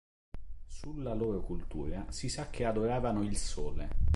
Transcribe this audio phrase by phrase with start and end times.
[0.65, 3.89] Sulla loro cultura si sa che adoravano il sole.